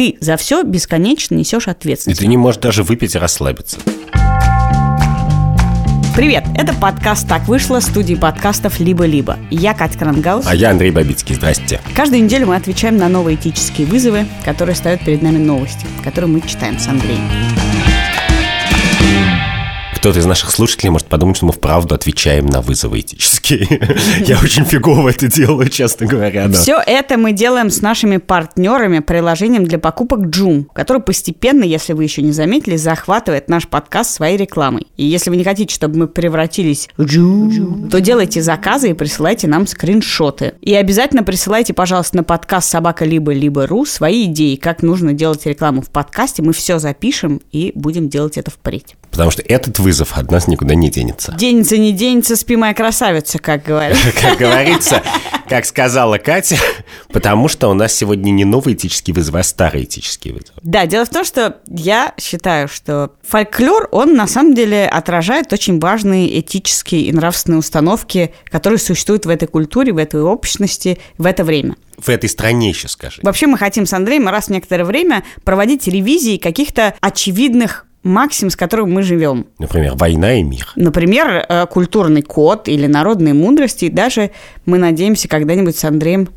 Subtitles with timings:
[0.00, 2.22] Ты за все бесконечно несешь И ответственность.
[2.22, 3.76] ты не можешь даже выпить и расслабиться.
[6.16, 9.38] Привет, это подкаст «Так вышло» студии подкастов «Либо-либо».
[9.50, 10.46] Я Катя Крангаус.
[10.46, 11.34] А я Андрей Бабицкий.
[11.34, 11.82] Здрасте.
[11.94, 16.40] Каждую неделю мы отвечаем на новые этические вызовы, которые ставят перед нами новости, которые мы
[16.48, 17.28] читаем с Андреем.
[20.00, 23.68] Кто-то из наших слушателей может подумать, что мы вправду отвечаем на вызовы этические.
[24.26, 26.48] Я очень фигово это делаю, честно говоря.
[26.48, 26.58] да.
[26.58, 32.04] Все это мы делаем с нашими партнерами, приложением для покупок Joom, который постепенно, если вы
[32.04, 34.86] еще не заметили, захватывает наш подкаст своей рекламой.
[34.96, 39.48] И если вы не хотите, чтобы мы превратились в Joom, то делайте заказы и присылайте
[39.48, 40.54] нам скриншоты.
[40.62, 45.44] И обязательно присылайте, пожалуйста, на подкаст собака либо либо ру свои идеи, как нужно делать
[45.44, 46.40] рекламу в подкасте.
[46.40, 48.96] Мы все запишем и будем делать это впредь.
[49.10, 51.34] Потому что этот вызов от нас никуда не денется.
[51.36, 53.98] Денется, не денется, спи моя красавица, как говорят.
[54.20, 55.02] Как говорится,
[55.48, 56.56] как сказала Катя,
[57.08, 60.54] потому что у нас сегодня не новый этический вызов, а старый этический вызов.
[60.62, 65.80] Да, дело в том, что я считаю, что фольклор, он на самом деле отражает очень
[65.80, 71.42] важные этические и нравственные установки, которые существуют в этой культуре, в этой общности в это
[71.42, 71.74] время.
[71.98, 73.20] В этой стране еще скажи.
[73.22, 78.56] Вообще мы хотим с Андреем раз в некоторое время проводить ревизии каких-то очевидных максим, с
[78.56, 79.46] которым мы живем.
[79.58, 80.72] Например, война и мир.
[80.76, 83.86] Например, э, культурный код или народные мудрости.
[83.86, 84.30] И даже
[84.64, 86.28] мы надеемся когда-нибудь с Андреем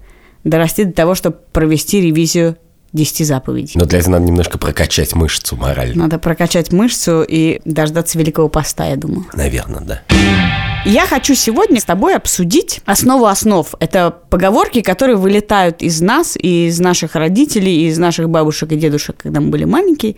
[0.43, 2.57] дорасти до того, чтобы провести ревизию
[2.93, 3.73] 10 заповедей.
[3.75, 6.03] Но для этого надо немножко прокачать мышцу морально.
[6.03, 9.25] Надо прокачать мышцу и дождаться Великого Поста, я думаю.
[9.33, 10.01] Наверное, да.
[10.85, 13.67] Я хочу сегодня с тобой обсудить основу основ.
[13.79, 19.39] Это поговорки, которые вылетают из нас, из наших родителей, из наших бабушек и дедушек, когда
[19.39, 20.17] мы были маленькие,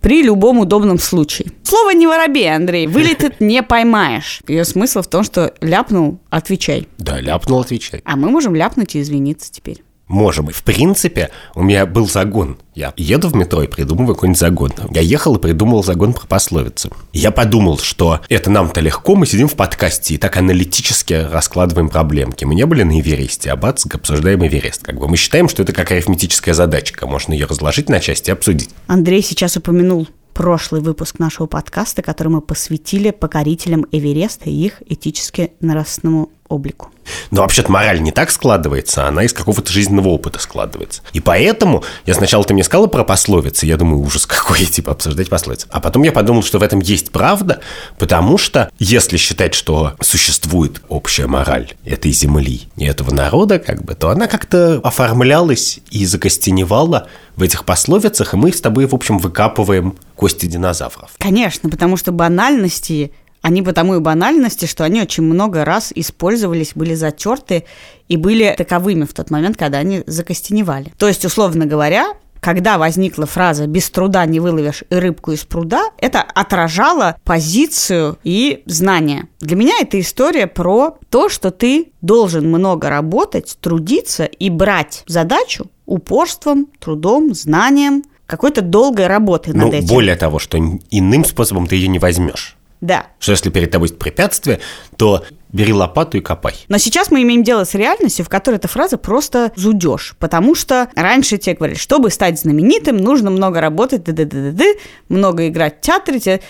[0.00, 1.52] при любом удобном случае.
[1.62, 2.86] Слово не воробей, Андрей.
[2.86, 4.40] Вылетит не поймаешь.
[4.46, 6.88] Ее смысл в том, что ляпнул, отвечай.
[6.98, 8.02] Да, ляпнул, отвечай.
[8.04, 9.82] А мы можем ляпнуть и извиниться теперь.
[10.08, 10.48] Можем.
[10.48, 12.58] В принципе, у меня был загон.
[12.74, 14.72] Я еду в метро и придумываю какой-нибудь загон.
[14.90, 16.90] Я ехал и придумал загон про пословицы.
[17.12, 21.90] И Я подумал, что это нам-то легко, мы сидим в подкасте и так аналитически раскладываем
[21.90, 22.44] проблемки.
[22.44, 24.82] Мы не были на Эвересте, а бац, обсуждаем Эверест.
[24.82, 27.06] Как бы мы считаем, что это как арифметическая задачка.
[27.06, 28.70] Можно ее разложить на части и обсудить.
[28.86, 30.08] Андрей сейчас упомянул
[30.38, 36.90] прошлый выпуск нашего подкаста, который мы посвятили покорителям Эвереста и их этически-нравственному облику.
[37.30, 41.02] Но вообще-то мораль не так складывается, она из какого-то жизненного опыта складывается.
[41.12, 45.28] И поэтому я сначала ты мне сказала про пословицы, я думаю, ужас какой, типа, обсуждать
[45.28, 45.66] пословицы.
[45.70, 47.60] А потом я подумал, что в этом есть правда,
[47.98, 53.94] потому что если считать, что существует общая мораль этой земли и этого народа, как бы,
[53.94, 59.18] то она как-то оформлялась и закостеневала в этих пословицах, и мы с тобой, в общем,
[59.18, 61.10] выкапываем кости динозавров.
[61.18, 63.12] Конечно, потому что банальности,
[63.48, 67.64] они потому и банальности, что они очень много раз использовались, были затерты
[68.06, 70.92] и были таковыми в тот момент, когда они закостеневали.
[70.98, 75.86] То есть, условно говоря, когда возникла фраза «без труда не выловишь и рыбку из пруда»,
[75.96, 79.28] это отражало позицию и знание.
[79.40, 85.70] Для меня это история про то, что ты должен много работать, трудиться и брать задачу
[85.86, 89.88] упорством, трудом, знанием, какой-то долгой работой Ну, над этим.
[89.88, 92.57] более того, что иным способом ты ее не возьмешь.
[92.80, 93.06] Да.
[93.18, 94.60] Что если перед тобой есть препятствие,
[94.96, 96.54] то бери лопату и копай.
[96.68, 100.14] Но сейчас мы имеем дело с реальностью, в которой эта фраза просто зудешь.
[100.18, 104.52] Потому что раньше тебе говорили, чтобы стать знаменитым, нужно много работать, д д д д
[104.52, 104.74] д
[105.08, 106.40] много играть в театре.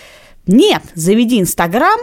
[0.47, 1.99] Нет, заведи Инстаграм,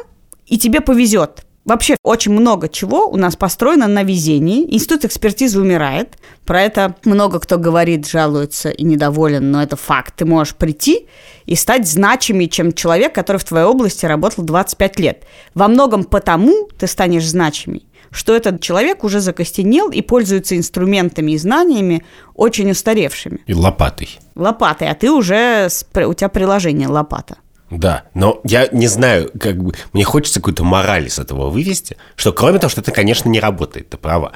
[0.46, 1.45] и тебе повезет.
[1.66, 4.72] Вообще очень много чего у нас построено на везении.
[4.72, 6.16] Институт экспертизы умирает.
[6.46, 10.14] Про это много кто говорит, жалуется и недоволен, но это факт.
[10.18, 11.08] Ты можешь прийти
[11.48, 15.24] и стать значимее, чем человек, который в твоей области работал 25 лет.
[15.56, 21.38] Во многом потому ты станешь значимей, что этот человек уже закостенел и пользуется инструментами и
[21.40, 22.06] знаниями
[22.36, 23.40] очень устаревшими.
[23.47, 24.20] И лопатой.
[24.36, 27.38] Лопатой, а ты уже, у тебя приложение лопата.
[27.78, 32.31] Да, но я не знаю, как бы, мне хочется какую-то мораль из этого вывести, что
[32.31, 34.31] кроме того, что это, конечно, не работает, ты права,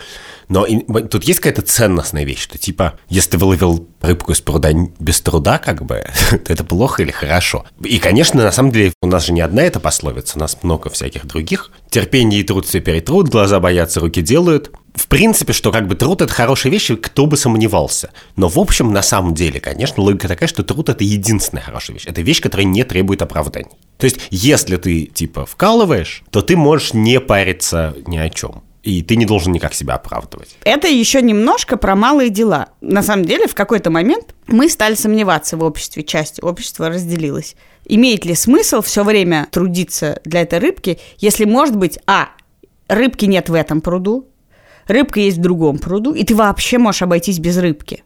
[0.50, 4.72] но и- тут есть какая-то ценностная вещь, что типа, если ты выловил рыбку из пруда
[5.00, 7.66] без труда, как бы, то это плохо или хорошо.
[7.82, 10.90] И, конечно, на самом деле, у нас же не одна эта пословица, у нас много
[10.90, 11.72] всяких других.
[11.90, 14.72] Терпение и труд все перетрут, глаза боятся, руки делают.
[15.00, 18.12] В принципе, что как бы труд– это хорошая вещь, кто бы сомневался.
[18.36, 22.06] Но, в общем, на самом деле, конечно, логика такая, что труд– это единственная хорошая вещь.
[22.06, 23.72] Это вещь, которая не требует оправданий.
[23.98, 28.62] То есть, если ты, типа, вкалываешь, то ты можешь не париться ни о чем.
[28.84, 30.58] И ты не должен никак себя оправдывать.
[30.66, 32.68] Это еще немножко про малые дела.
[32.82, 37.56] На самом деле, в какой-то момент мы стали сомневаться в обществе, часть общества разделилась.
[37.86, 42.32] Имеет ли смысл все время трудиться для этой рыбки, если, может быть, а,
[42.90, 44.29] рыбки нет в этом пруду,
[44.90, 48.04] рыбка есть в другом пруду, и ты вообще можешь обойтись без рыбки.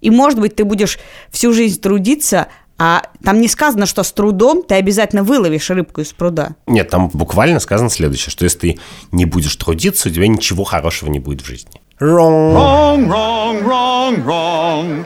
[0.00, 0.98] И, может быть, ты будешь
[1.30, 2.48] всю жизнь трудиться,
[2.78, 6.56] а там не сказано, что с трудом ты обязательно выловишь рыбку из пруда.
[6.66, 8.78] Нет, там буквально сказано следующее, что если ты
[9.12, 11.80] не будешь трудиться, у тебя ничего хорошего не будет в жизни.
[12.00, 14.24] Wrong, wrong, wrong, wrong.
[14.24, 15.04] Wrong,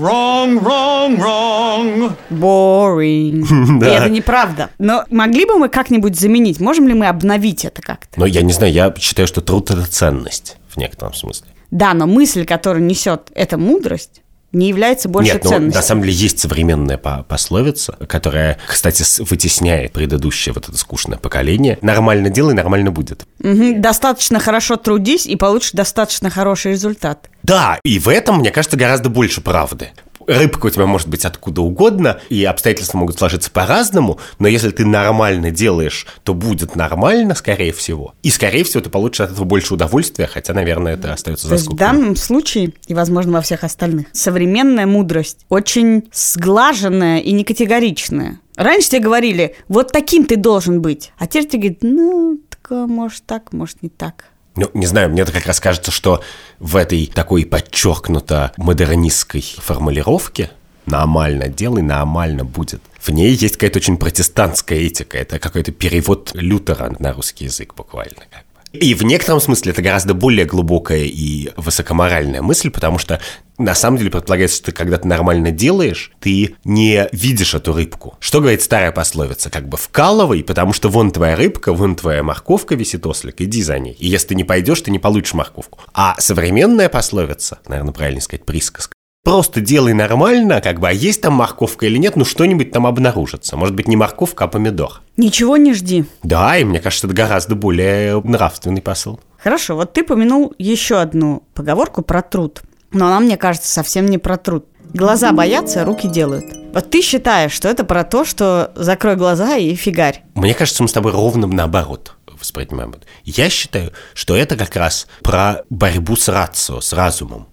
[0.00, 2.16] wrong, wrong, wrong.
[2.30, 3.80] Boring.
[3.82, 4.70] И это неправда.
[4.78, 6.60] Но могли бы мы как-нибудь заменить?
[6.60, 8.18] Можем ли мы обновить это как-то?
[8.18, 11.48] Но я не знаю, я считаю, что труд– это ценность в некотором смысле.
[11.70, 15.80] Да, но мысль, которую несет эта мудрость, не является больше Нет, ну, ценностью.
[15.80, 21.78] на самом деле есть современная по- пословица, которая, кстати, вытесняет предыдущее вот это скучное поколение.
[21.82, 23.24] Нормально делай, нормально будет.
[23.38, 23.80] Мгм.
[23.80, 27.28] Достаточно хорошо трудись и получишь достаточно хороший результат.
[27.42, 29.90] Да, и в этом, мне кажется, гораздо больше правды.
[30.26, 34.84] Рыбка у тебя может быть откуда угодно, и обстоятельства могут сложиться по-разному, но если ты
[34.84, 38.14] нормально делаешь, то будет нормально, скорее всего.
[38.22, 41.76] И, скорее всего, ты получишь от этого больше удовольствия, хотя, наверное, это остается за в
[41.76, 48.40] данном случае, и, возможно, во всех остальных, современная мудрость очень сглаженная и не категоричная.
[48.56, 51.12] Раньше тебе говорили, вот таким ты должен быть.
[51.18, 54.26] А теперь тебе говорят, ну, так, может так, может не так.
[54.56, 56.22] Ну, не знаю, мне так как раз кажется, что
[56.58, 60.50] в этой такой подчеркнуто модернистской формулировке
[60.86, 65.16] «нормально делай, нормально будет», в ней есть какая-то очень протестантская этика.
[65.16, 68.24] Это какой-то перевод Лютера на русский язык буквально.
[68.72, 73.20] И в некотором смысле это гораздо более глубокая и высокоморальная мысль, потому что
[73.58, 78.16] на самом деле предполагается, что ты, когда ты нормально делаешь, ты не видишь эту рыбку.
[78.20, 79.50] Что говорит старая пословица?
[79.50, 83.78] Как бы вкалывай, потому что вон твоя рыбка, вон твоя морковка висит ослик, иди за
[83.78, 83.96] ней.
[83.98, 85.80] И если ты не пойдешь, ты не получишь морковку.
[85.92, 91.34] А современная пословица, наверное, правильно сказать, присказка, Просто делай нормально, как бы, а есть там
[91.34, 93.56] морковка или нет, ну что-нибудь там обнаружится.
[93.56, 95.02] Может быть, не морковка, а помидор.
[95.18, 96.06] Ничего не жди.
[96.22, 99.20] Да, и мне кажется, это гораздо более нравственный посыл.
[99.36, 102.62] Хорошо, вот ты помянул еще одну поговорку про труд.
[102.92, 104.64] Но она, мне кажется, совсем не про труд.
[104.94, 106.46] Глаза боятся, руки делают.
[106.72, 110.22] Вот ты считаешь, что это про то, что закрой глаза и фигарь.
[110.34, 112.94] Мне кажется, мы с тобой ровно наоборот воспринимаем.
[113.24, 117.48] Я считаю, что это как раз про борьбу с рацио, с разумом.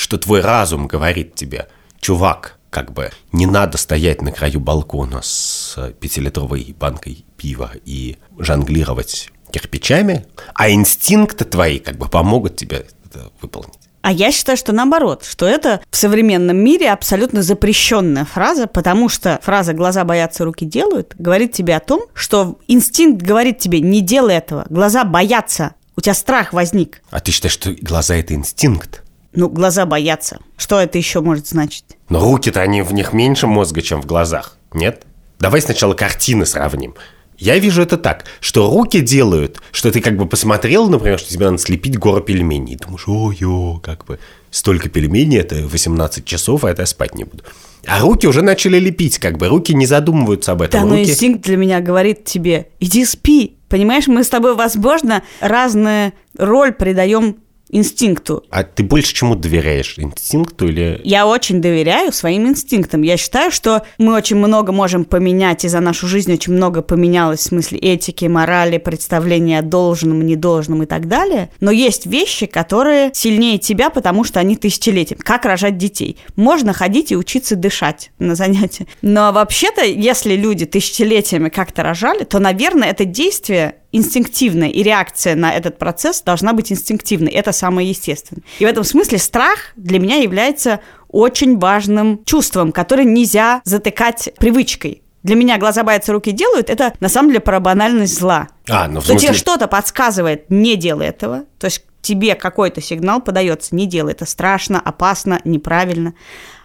[0.00, 1.68] Что твой разум говорит тебе,
[2.00, 9.28] чувак, как бы не надо стоять на краю балкона с пятилитровой банкой пива и жонглировать
[9.52, 10.24] кирпичами,
[10.54, 13.74] а инстинкты твои как бы помогут тебе это выполнить.
[14.00, 19.38] А я считаю, что наоборот, что это в современном мире абсолютно запрещенная фраза, потому что
[19.42, 24.36] фраза «глаза боятся, руки делают» говорит тебе о том, что инстинкт говорит тебе «не делай
[24.36, 27.02] этого», глаза боятся, у тебя страх возник.
[27.10, 29.02] А ты считаешь, что глаза– это инстинкт?
[29.32, 30.40] Ну, глаза боятся.
[30.56, 31.84] Что это еще может значить?
[32.08, 35.04] Но руки-то они в них меньше мозга, чем в глазах, нет?
[35.38, 36.94] Давай сначала картины сравним.
[37.38, 41.46] Я вижу это так, что руки делают, что ты как бы посмотрел, например, что тебе
[41.46, 42.74] надо слепить гору пельменей.
[42.74, 44.18] И думаешь, ой-ё, как бы
[44.50, 47.44] столько пельменей, это 18 часов, а это я спать не буду.
[47.86, 50.80] А руки уже начали лепить, как бы руки не задумываются об этом.
[50.80, 51.08] Да, но руки...
[51.08, 53.56] инстинкт для меня говорит тебе, иди спи.
[53.70, 57.36] Понимаешь, мы с тобой, возможно, разную роль придаем
[57.70, 58.44] инстинкту.
[58.50, 59.94] А ты больше чему доверяешь?
[59.98, 61.00] Инстинкту или...
[61.04, 63.02] Я очень доверяю своим инстинктам.
[63.02, 67.40] Я считаю, что мы очень много можем поменять, и за нашу жизнь очень много поменялось
[67.40, 71.50] в смысле этики, морали, представления о должном, недолжном и так далее.
[71.60, 75.20] Но есть вещи, которые сильнее тебя, потому что они тысячелетиями.
[75.20, 76.16] Как рожать детей?
[76.36, 78.86] Можно ходить и учиться дышать на занятия.
[79.02, 85.52] Но вообще-то, если люди тысячелетиями как-то рожали, то, наверное, это действие инстинктивная, и реакция на
[85.52, 87.32] этот процесс должна быть инстинктивной.
[87.32, 88.42] Это самое естественное.
[88.58, 95.02] И в этом смысле страх для меня является очень важным чувством, которое нельзя затыкать привычкой.
[95.22, 98.48] Для меня глаза боятся, руки делают, это на самом деле про банальность зла.
[98.68, 99.38] А, ну в Что тебе смысле...
[99.38, 101.44] что-то подсказывает, не делай этого.
[101.58, 106.14] То есть тебе какой-то сигнал подается, не делай, это страшно, опасно, неправильно.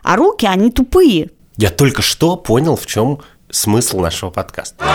[0.03, 1.31] А руки, они тупые.
[1.57, 3.21] Я только что понял, в чем
[3.55, 4.85] смысл нашего подкаста.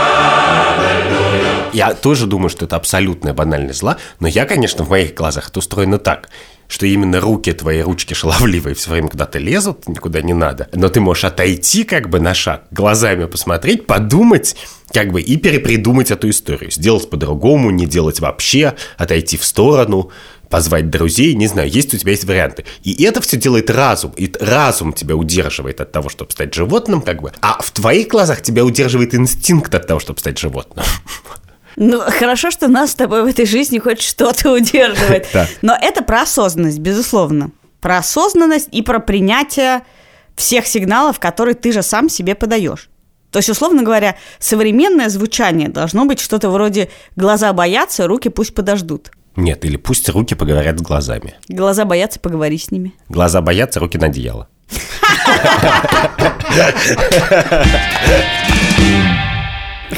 [1.73, 5.61] Я тоже думаю, что это абсолютная банальность зла, но я, конечно, в моих глазах это
[5.61, 6.29] устроено так,
[6.67, 11.01] что именно руки твои, ручки шаловливые все время куда-то лезут, никуда не надо, но ты
[11.01, 14.57] можешь отойти как бы на шаг, глазами посмотреть, подумать,
[14.93, 20.11] как бы и перепридумать эту историю, сделать по-другому, не делать вообще, отойти в сторону,
[20.51, 22.67] позвать друзей, не знаю, есть у тебя есть варианты.
[22.83, 27.23] И это все делает разум, и разум тебя удерживает от того, чтобы стать животным, как
[27.23, 30.85] бы, а в твоих глазах тебя удерживает инстинкт от того, чтобы стать животным.
[31.77, 35.29] Ну, хорошо, что нас с тобой в этой жизни хоть что-то удерживает.
[35.63, 37.53] Но это про осознанность, безусловно.
[37.81, 39.83] Про осознанность и про принятие
[40.35, 42.91] всех сигналов, которые ты же сам себе подаешь.
[43.31, 49.13] То есть, условно говоря, современное звучание должно быть что-то вроде «глаза боятся, руки пусть подождут».
[49.37, 51.35] Нет, или пусть руки поговорят с глазами.
[51.49, 52.95] Глаза боятся, поговори с ними.
[53.09, 54.49] Глаза боятся, руки на одеяло.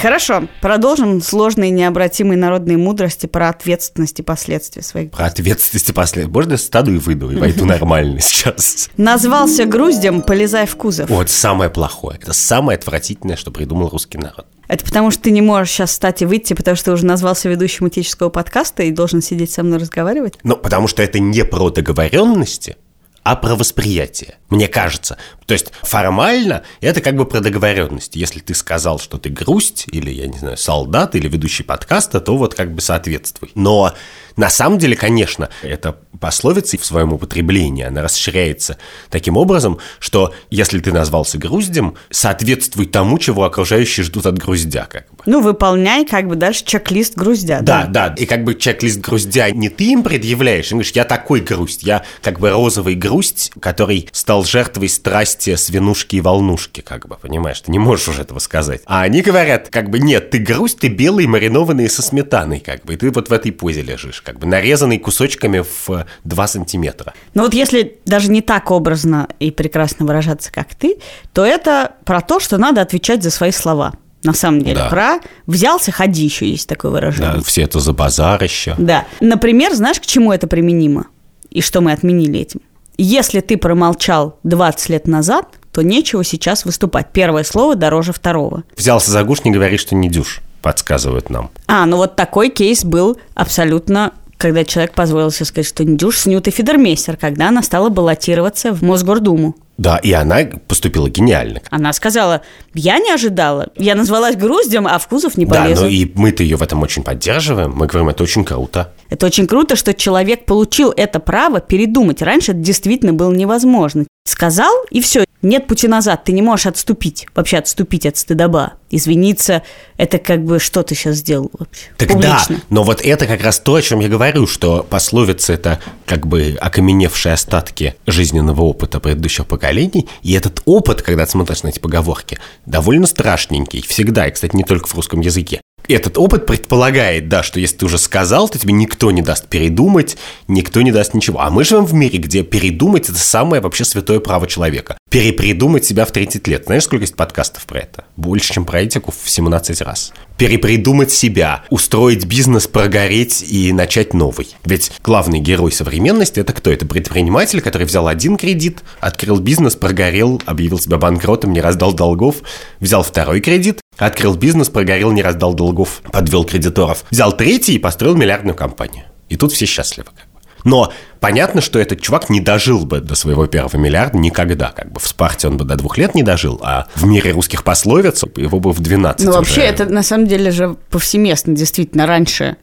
[0.01, 5.11] Хорошо, продолжим сложные необратимые народные мудрости про ответственность и последствия своих.
[5.11, 6.33] Про ответственность и последствия.
[6.33, 8.89] Можно я стану и выйду, и войду нормально сейчас.
[8.97, 11.11] Назвался груздем, полезай в кузов.
[11.11, 12.19] Вот самое плохое.
[12.21, 14.47] Это самое отвратительное, что придумал русский народ.
[14.73, 17.47] Это потому, что ты не можешь сейчас встать и выйти, потому что ты уже назвался
[17.51, 20.39] ведущим этического подкаста и должен сидеть со мной разговаривать?
[20.45, 22.77] Ну, потому что это не про договоренности,
[23.23, 25.19] а про восприятие, мне кажется.
[25.45, 28.17] То есть формально это как бы про договоренность.
[28.17, 32.39] Если ты сказал, что ты грусть, или, я не знаю, солдат, или ведущий подкаста, то
[32.39, 33.51] вот как бы соответствуй.
[33.55, 33.93] Но
[34.37, 38.79] на самом деле, конечно, эта пословица в своем употреблении, она расширяется
[39.11, 45.09] таким образом, что если ты назвался груздем, соответствуй тому, чего окружающие ждут от груздя, как
[45.11, 45.23] бы.
[45.27, 47.61] Ну, выполняй как бы дальше чек-лист груздя.
[47.61, 51.41] Да, да, и как бы чек-лист груздя не ты им предъявляешь, и говоришь, я такой
[51.41, 57.17] грусть, я как бы розовый грусть, который стал жертвой страсти свинушки и волнушки, как бы,
[57.17, 58.83] понимаешь, ты не можешь уже этого сказать.
[58.87, 62.95] А они говорят, как бы, нет, ты грусть, ты белый, маринованный со сметаной, как бы,
[62.95, 67.15] и ты вот в этой позе лежишь, как бы, нарезанный кусочками в 2 сантиметра.
[67.35, 70.97] Ну вот если даже не так образно и прекрасно выражаться, как ты,
[71.33, 73.95] то это про то, что надо отвечать за свои слова.
[74.25, 74.89] На самом деле, Да.
[74.89, 77.33] про взялся, ходи еще есть такое выражение.
[77.35, 78.75] Да, все это за базар еще.
[78.79, 79.05] Да.
[79.21, 81.07] Например, знаешь, к чему это применимо?
[81.51, 82.61] И что мы отменили этим?
[82.99, 87.09] Если ты промолчал 20 лет назад, то нечего сейчас выступать.
[87.13, 88.63] Первое слово дороже второго.
[88.77, 91.51] Взялся за гуш, не говори, что не дюш, подсказывают нам.
[91.67, 96.19] А, ну вот такой кейс был абсолютно когда человек позволил себе сказать, что не дюш,
[96.19, 99.55] с Нютой Фидермейстер, когда она стала баллотироваться в Мосгордуму.
[99.79, 101.61] Да, и она поступила гениально.
[101.71, 102.43] Она сказала,
[102.75, 105.85] я не ожидала, я назвалась груздем, а в кузов не Да, полезу.
[105.85, 107.73] ну и мы-то ее в этом очень поддерживаем.
[107.73, 108.93] Мы говорим, это очень круто.
[109.11, 112.21] Это очень круто, что человек получил это право передумать.
[112.21, 114.07] Раньше это действительно было невозможно.
[114.25, 118.75] Сказал, и все, нет пути назад, ты не можешь отступить, вообще отступить от стыдоба.
[118.91, 119.63] Извиниться,
[119.97, 121.87] это как бы что ты сейчас сделал вообще?
[121.97, 122.57] Так Публично.
[122.57, 126.27] да, но вот это как раз то, о чем я говорю, что пословица– это как
[126.27, 131.79] бы окаменевшие остатки жизненного опыта предыдущих поколений, и этот опыт, когда ты смотришь на эти
[131.79, 135.61] поговорки, довольно страшненький, всегда, и, кстати, не только в русском языке.
[135.89, 140.17] Этот опыт предполагает, да, что если ты уже сказал, то тебе никто не даст передумать,
[140.49, 141.41] никто не даст ничего.
[141.41, 144.97] А мы живем в мире, где передумать– это самое вообще святое право человека.
[145.11, 146.65] Перепридумать себя в 30 лет.
[146.67, 148.05] Знаешь, сколько есть подкастов про это?
[148.17, 150.13] Больше, чем про этику в 17 раз.
[150.39, 154.49] Перепридумать себя, устроить бизнес, прогореть и начать новый.
[154.65, 156.71] Ведь главный герой современности– это кто?
[156.71, 162.37] Это предприниматель, который взял один кредит, открыл бизнес, прогорел, объявил себя банкротом, не раздал долгов,
[162.81, 167.05] взял второй кредит, Открыл бизнес, прогорел, не раздал долгов, подвел кредиторов.
[167.11, 169.05] Взял третий и построил миллиардную компанию.
[169.29, 170.09] И тут все счастливы.
[170.15, 170.41] Как бы.
[170.65, 174.71] Но понятно, что этот чувак не дожил бы до своего первого миллиарда никогда.
[174.71, 177.65] Как бы в Спарте он бы до двух лет не дожил, а в мире русских
[177.65, 179.39] пословиц его бы в 12 Ну, уже.
[179.39, 181.55] вообще, это на самом деле же повсеместно.
[181.55, 182.57] Действительно, раньше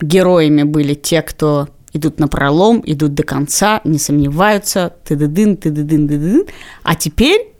[0.00, 6.44] героями были те, кто идут на пролом, идут до конца, не сомневаются, ты-ды-дын, ты-ды-дын, ты-ды-дын.
[6.82, 7.53] А теперь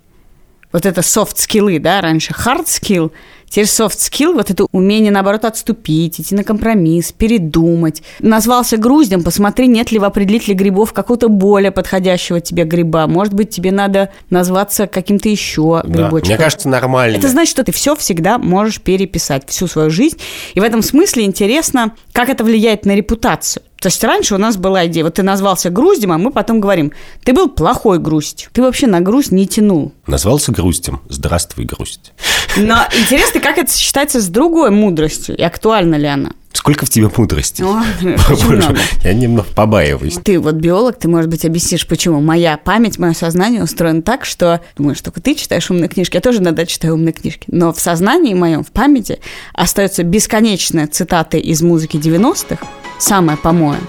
[0.74, 3.12] вот это soft скиллы, да, раньше hard skill,
[3.48, 8.02] теперь soft skill, вот это умение, наоборот, отступить, идти на компромисс, передумать.
[8.18, 13.06] Назвался груздем, посмотри, нет ли в определителе грибов какого-то более подходящего тебе гриба.
[13.06, 15.88] Может быть, тебе надо назваться каким-то еще Да.
[15.88, 16.30] грибочком.
[16.30, 17.16] Мне кажется, нормально.
[17.18, 20.18] Это значит, что ты все всегда можешь переписать, всю свою жизнь.
[20.54, 23.62] И в этом смысле интересно, как это влияет на репутацию.
[23.84, 26.92] То есть раньше у нас была идея, вот ты назвался груздем, а мы потом говорим,
[27.22, 29.92] ты был плохой грусть, ты вообще на грусть не тянул.
[30.06, 31.02] Назвался грустем.
[31.10, 32.14] Здравствуй, грусть.
[32.56, 36.30] Но интересно, как это сочетается с другой мудростью, и актуальна ли она?
[36.54, 37.62] Сколько в тебе мудрости?
[37.62, 37.82] О.
[39.04, 40.14] Я немного побаиваюсь.
[40.24, 44.62] Ты вот биолог, ты, может быть, объяснишь, почему моя память, мое сознание устроено так, что
[44.78, 48.32] думаешь, только ты читаешь умные книжки, я тоже иногда читаю умные книжки, но в сознании
[48.32, 49.20] моем, в памяти
[49.52, 52.66] остается бесконечная цитаты из музыки 90-х,
[52.98, 53.80] самая помоя,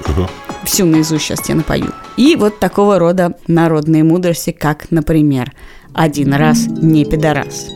[0.63, 5.51] всю наизусть сейчас тебе напою, и вот такого рода народные мудрости, как, например,
[5.93, 7.67] «один раз не пидорас».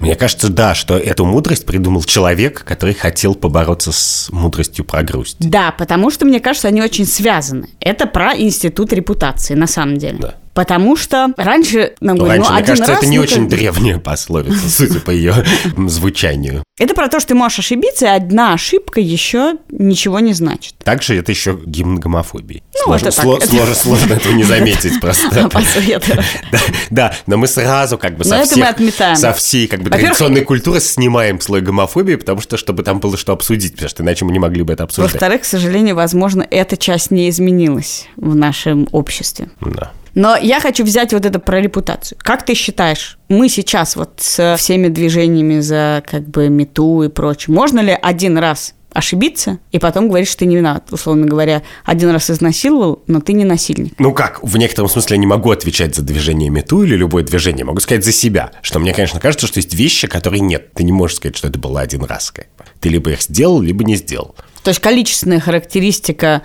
[0.00, 5.36] Мне кажется, да, что эту мудрость придумал человек, который хотел побороться с мудростью про грусть.
[5.40, 7.68] Да, потому что, мне кажется, они очень связаны.
[7.80, 10.18] Это про институт репутации, на самом деле.
[10.18, 10.34] Да.
[10.60, 13.98] Потому что раньше нам говорили, ну, мне один кажется, раз, это не ну, очень древняя
[13.98, 15.32] пословица, судя по ее
[15.88, 16.62] звучанию.
[16.78, 20.74] Это про то, что ты можешь ошибиться, и одна ошибка еще ничего не значит.
[20.84, 22.62] Также это еще гимн гомофобии.
[22.74, 25.48] Ну, сложно, это так, сло- это- сложно, сложно этого не заметить просто.
[26.90, 28.76] Да, но мы сразу как бы со всех,
[29.16, 33.32] со всей как бы традиционной культуры снимаем слой гомофобии, потому что чтобы там было что
[33.32, 35.14] обсудить, потому что иначе мы не могли бы это обсуждать.
[35.14, 39.48] Во-вторых, к сожалению, возможно, эта часть не изменилась в нашем обществе.
[39.62, 39.92] Да.
[40.14, 42.18] Но я хочу взять вот это про репутацию.
[42.22, 47.54] Как ты считаешь, мы сейчас вот с всеми движениями за как бы мету и прочее,
[47.54, 50.88] можно ли один раз ошибиться и потом говорить, что ты не виноват?
[50.90, 53.94] Условно говоря, один раз изнасиловал, но ты не насильник.
[53.98, 57.64] Ну как, в некотором смысле я не могу отвечать за движение мету или любое движение,
[57.64, 60.72] могу сказать за себя, что мне, конечно, кажется, что есть вещи, которые нет.
[60.74, 62.30] Ты не можешь сказать, что это было один раз.
[62.30, 62.64] Как бы.
[62.80, 64.34] Ты либо их сделал, либо не сделал.
[64.62, 66.42] То есть количественная характеристика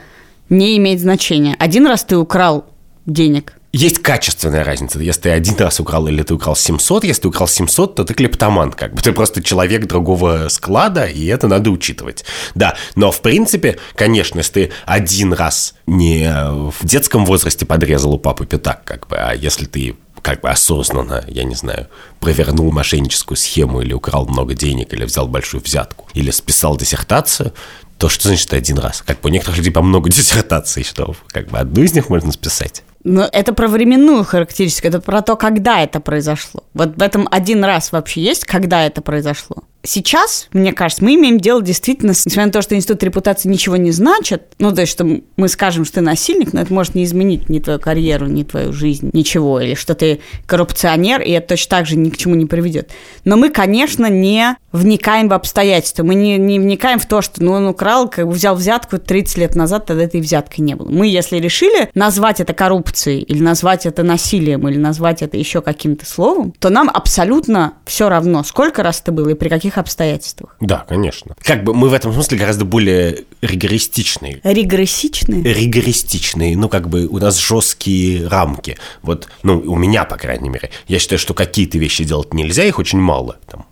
[0.50, 1.56] не имеет значения.
[1.58, 2.66] Один раз ты украл
[3.06, 5.00] денег, Есть качественная разница.
[5.00, 8.14] Если ты один раз украл или ты украл 700, если ты украл 700, то ты
[8.14, 9.02] клептоман, как бы.
[9.02, 12.24] Ты просто человек другого склада, и это надо учитывать.
[12.56, 16.32] Да, но в принципе, конечно, если ты один раз не
[16.72, 21.26] в детском возрасте подрезал у папы пятак, как бы, а если ты как бы осознанно,
[21.28, 21.88] я не знаю,
[22.22, 27.54] провернул мошенническую схему или украл много денег, или взял большую взятку, или списал диссертацию,
[27.98, 29.02] то что значит один раз?
[29.02, 32.32] Как бы у некоторых людей по много диссертаций, что как бы одну из них можно
[32.32, 32.84] списать.
[33.04, 36.64] Но это про временную характеристику, это про то, когда это произошло.
[36.74, 39.65] Вот в этом один раз вообще есть, когда это произошло.
[39.86, 43.92] Сейчас, мне кажется, мы имеем дело действительно, несмотря на то, что институт репутации ничего не
[43.92, 45.06] значит, ну, то есть, что
[45.38, 48.74] мы скажем, что ты насильник, но это может не изменить ни твою карьеру, ни твою
[48.74, 52.46] жизнь, ничего, или что ты коррупционер, и это точно так же ни к чему не
[52.46, 52.92] приведет.
[53.24, 57.54] Но мы, конечно, не вникаем в обстоятельства, мы не, не вникаем в то, что ну,
[57.54, 60.90] он украл, как бы взял взятку 30 лет назад, тогда этой взяткой не было.
[60.90, 66.06] Мы, если решили назвать это коррупцией, или назвать это насилием, или назвать это еще каким-то
[66.06, 70.56] словом, то нам абсолютно все равно, сколько раз это было и при каких обстоятельствах.
[70.60, 71.36] Да, конечно.
[71.42, 74.42] Как бы мы в этом смысле гораздо более ригористичные.
[74.44, 75.44] Ригрессичные?
[75.44, 78.78] Ригористичные, ну, как бы у нас жесткие рамки.
[79.02, 80.72] Вот, ну, у меня, по крайней мере.
[80.88, 83.38] Я считаю, что какие-то вещи делать нельзя, их очень мало.
[83.48, 83.66] Там,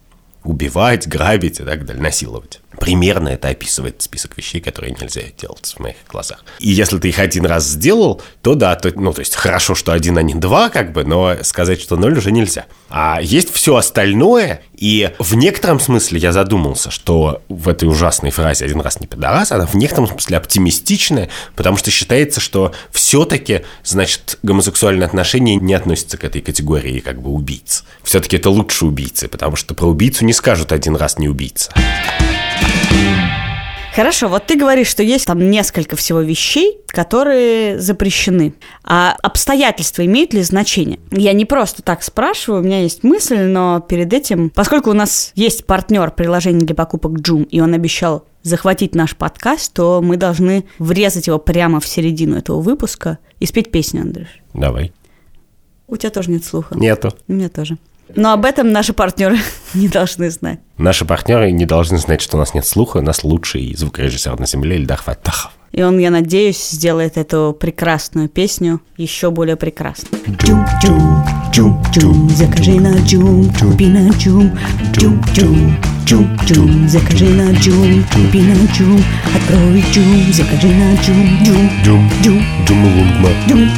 [0.44, 2.60] убивать, грабить и так далее, насиловать.
[2.80, 6.44] Примерно это описывает список вещей, которые нельзя делать в моих глазах.
[6.60, 9.92] И если ты их один раз сделал, то да, то, ну, то есть хорошо, что
[9.92, 12.66] один, а не два, как бы, но сказать, что ноль уже нельзя.
[12.90, 18.66] А есть все остальное, и в некотором смысле я задумался, что в этой ужасной фразе
[18.66, 24.40] «один раз не пидорас», она в некотором смысле оптимистичная, потому что считается, что все-таки, значит,
[24.44, 27.84] гомосексуальные отношения не относятся к этой категории как бы убийц.
[28.04, 31.72] Все-таки это лучше убийцы, потому что про убийцу не скажут «один раз не убийца».
[33.96, 38.56] Хорошо, вот ты говоришь, что есть там несколько всего вещей, которые запрещены.
[38.84, 41.00] А обстоятельства имеют ли значение?
[41.12, 45.32] Я не просто так спрашиваю, у меня есть мысль, но перед этим, поскольку у нас
[45.36, 50.66] есть партнер приложения для покупок Joom, и он обещал захватить наш подкаст, то мы должны
[50.80, 54.28] врезать его прямо в середину этого выпуска и спеть песню, Андрюш.
[54.56, 54.92] Давай.
[55.88, 56.76] У тебя тоже нет слуха.
[56.76, 57.14] Нету.
[57.28, 57.78] У меня тоже.
[58.16, 59.38] Но об этом наши партнеры
[59.74, 60.60] не должны знать.
[60.78, 64.46] Наши партнеры не должны знать, что у нас нет слуха, у нас лучший звукорежиссер на
[64.46, 65.52] земле Ильдар Фаттахов.
[65.72, 70.20] И он, я надеюсь, сделает эту прекрасную песню еще более прекрасной.
[70.30, 74.56] Joom, Joom, Joom, Joom, закажи на Joom, купи на Joom,
[74.92, 75.76] Joom, Joom,
[76.06, 79.04] Joom, Joom, закажи на Joom, купи на Joom,
[79.36, 83.30] открой Joom, закажи на Joom, Joom, Joom, Joom, джумлунгма.
[83.48, 83.70] джум,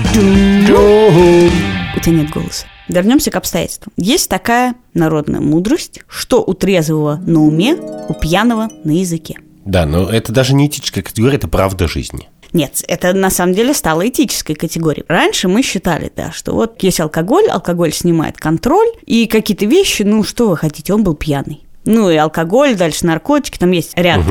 [0.65, 1.51] джум.
[1.95, 2.65] У тебя нет голоса.
[2.88, 3.93] Вернемся к обстоятельствам.
[3.98, 9.38] Есть такая народная мудрость, что у трезвого на уме, у пьяного на языке.
[9.65, 12.30] Да, но это даже не этическая категория, это правда жизни.
[12.54, 15.04] Нет, это на самом деле стало этической категорией.
[15.10, 20.24] Раньше мы считали, да, что вот есть алкоголь, алкоголь снимает контроль, и какие-то вещи, ну,
[20.24, 21.65] что вы хотите, он был пьяный.
[21.84, 24.21] Ну, и алкоголь, дальше наркотики, там есть ряд.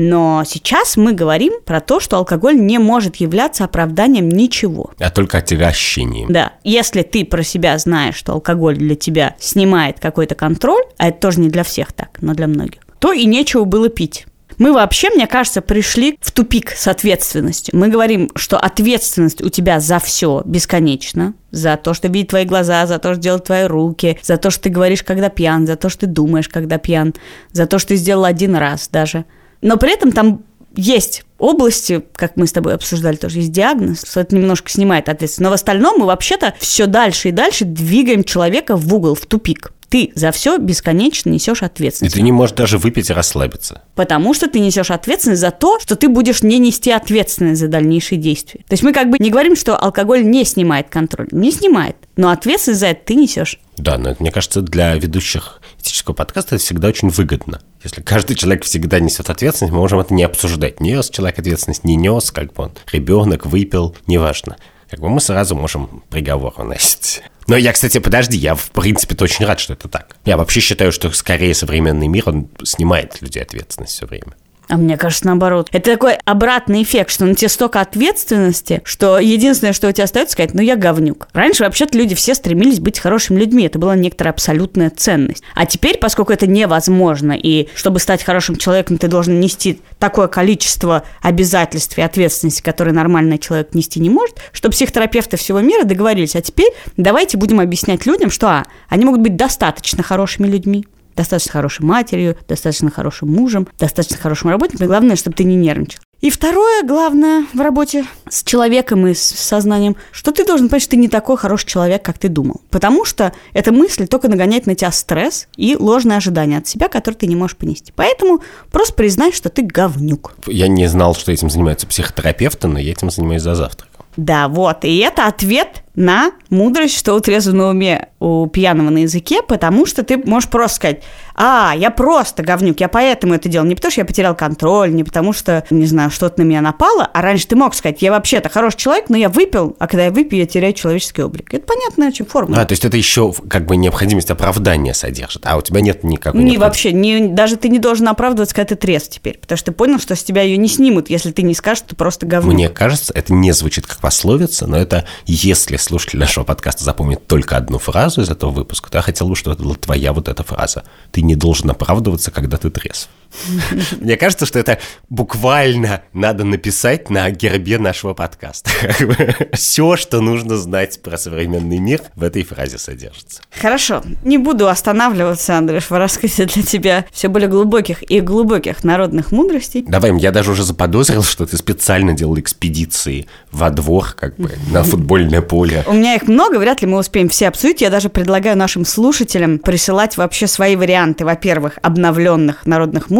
[0.00, 4.92] Но сейчас мы говорим про то, что алкоголь не может являться оправданием ничего.
[5.00, 6.32] А только отягощением.
[6.32, 11.18] Да, если ты про себя знаешь, что алкоголь для тебя снимает какой-то контроль, а это
[11.18, 14.26] тоже не для всех так, но для многих, то и нечего было пить.
[14.58, 17.76] Мы вообще, мне кажется, пришли в тупик с ответственностью.
[17.76, 21.34] Мы говорим, что ответственность у тебя за все бесконечна.
[21.50, 24.64] За то, что видит твои глаза, за то, что делают твои руки, за то, что
[24.64, 27.14] ты говоришь, когда пьян, за то, что ты думаешь, когда пьян,
[27.50, 29.24] за то, что ты сделал один раз даже.
[29.60, 30.44] Но при этом там
[30.74, 35.40] есть области, как мы с тобой обсуждали, тоже есть диагноз, что это немножко снимает ответственность.
[35.40, 39.72] Но в остальном мы вообще-то все дальше и дальше двигаем человека в угол, в тупик.
[39.88, 42.14] Ты за все бесконечно несешь И ответственность.
[42.14, 43.82] ты не можешь даже выпить и расслабиться.
[43.94, 48.18] Потому что ты несешь ответственность за то, что ты будешь не нести ответственность за дальнейшие
[48.18, 48.60] действия.
[48.68, 51.28] То есть мы как бы не говорим, что алкоголь не снимает контроль.
[51.30, 51.96] Не снимает.
[52.16, 53.58] Но ответственность за это ты несешь.
[53.78, 57.60] Да, но это, мне кажется, для ведущих этического подкаста это всегда очень выгодно.
[57.82, 60.80] Если каждый человек всегда несет ответственность, мы можем это не обсуждать.
[60.80, 64.56] Нес человек ответственность, не нес, как бы он ребенок выпил, неважно.
[64.90, 67.22] Как бы мы сразу можем приговор выносить.
[67.46, 70.16] Но я, кстати, подожди, я в принципе очень рад, что это так.
[70.24, 74.34] Я вообще считаю, что скорее современный мир, он снимает людей ответственность все время.
[74.68, 75.68] А мне кажется, наоборот.
[75.72, 80.34] Это такой обратный эффект, что на тебе столько ответственности, что единственное, что у тебя остается,
[80.34, 81.28] сказать, ну я говнюк.
[81.32, 83.64] Раньше вообще-то люди все стремились быть хорошими людьми.
[83.64, 85.42] Это была некоторая абсолютная ценность.
[85.54, 91.02] А теперь, поскольку это невозможно, и чтобы стать хорошим человеком, ты должен нести такое количество
[91.22, 96.42] обязательств и ответственности, которые нормальный человек нести не может, что психотерапевты всего мира договорились, а
[96.42, 100.86] теперь давайте будем объяснять людям, что а, они могут быть достаточно хорошими людьми,
[101.18, 104.86] достаточно хорошей матерью, достаточно хорошим мужем, достаточно хорошим работником.
[104.86, 106.00] И главное, чтобы ты не нервничал.
[106.20, 110.92] И второе, главное в работе с человеком и с сознанием, что ты должен понять, что
[110.92, 112.60] ты не такой хороший человек, как ты думал.
[112.70, 117.18] Потому что эта мысль только нагоняет на тебя стресс и ложные ожидания от себя, которые
[117.18, 117.92] ты не можешь понести.
[117.94, 118.40] Поэтому
[118.72, 120.34] просто признай, что ты говнюк.
[120.46, 124.04] Я не знал, что этим занимаются психотерапевты, но я этим занимаюсь за завтраком.
[124.16, 124.84] Да, вот.
[124.84, 129.84] И это ответ на мудрость, что у трезвого на уме, у пьяного на языке, потому
[129.84, 131.02] что ты можешь просто сказать,
[131.34, 135.04] а, я просто говнюк, я поэтому это делал, не потому что я потерял контроль, не
[135.04, 138.48] потому что, не знаю, что-то на меня напало, а раньше ты мог сказать, я вообще-то
[138.48, 141.52] хороший человек, но я выпил, а когда я выпью, я теряю человеческий облик.
[141.52, 142.60] Это понятная очень форма.
[142.60, 146.42] А, то есть это еще как бы необходимость оправдания содержит, а у тебя нет никакой
[146.42, 149.72] Не вообще, не, даже ты не должен оправдываться, когда ты трезв теперь, потому что ты
[149.72, 152.54] понял, что с тебя ее не снимут, если ты не скажешь, что ты просто говнюк.
[152.54, 157.56] Мне кажется, это не звучит как пословица, но это если слушатель нашего подкаста запомнит только
[157.56, 160.42] одну фразу из этого выпуска, то я хотел бы, чтобы это была твоя вот эта
[160.42, 160.84] фраза.
[161.10, 163.08] Ты не должен оправдываться, когда ты трезв.
[164.00, 168.70] Мне кажется, что это буквально надо написать на гербе нашего подкаста.
[169.52, 173.42] Все, что нужно знать про современный мир, в этой фразе содержится.
[173.50, 179.32] Хорошо, не буду останавливаться, Андрей, в рассказе для тебя все более глубоких и глубоких народных
[179.32, 179.84] мудростей.
[179.86, 184.82] Давай, я даже уже заподозрил, что ты специально делал экспедиции во двор, как бы, на
[184.82, 185.84] футбольное поле.
[185.86, 187.80] У меня их много, вряд ли мы успеем все обсудить.
[187.80, 193.17] Я даже предлагаю нашим слушателям присылать вообще свои варианты, во-первых, обновленных народных мудростей,